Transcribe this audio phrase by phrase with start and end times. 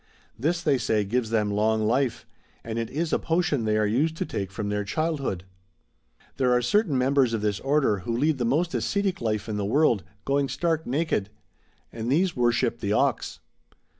[0.39, 2.25] This, they say, gives them long life;
[2.63, 5.43] and it is a potion they are used to take from their ciiildhood.'
[6.37, 8.47] There are certain members ol this Order wlio lead the Chap.
[8.47, 8.49] XX.
[8.49, 8.57] THE JOGIS.
[8.57, 8.73] 301 most
[9.13, 11.29] ascetic life in the world, going stark naked;
[11.93, 13.41] and these worship the Ox.